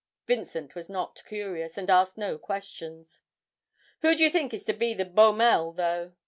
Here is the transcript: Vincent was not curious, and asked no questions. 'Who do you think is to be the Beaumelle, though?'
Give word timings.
Vincent 0.25 0.73
was 0.73 0.89
not 0.89 1.21
curious, 1.27 1.77
and 1.77 1.87
asked 1.87 2.17
no 2.17 2.39
questions. 2.39 3.21
'Who 3.99 4.15
do 4.15 4.23
you 4.23 4.31
think 4.31 4.51
is 4.51 4.63
to 4.65 4.73
be 4.73 4.95
the 4.95 5.05
Beaumelle, 5.05 5.73
though?' 5.73 6.15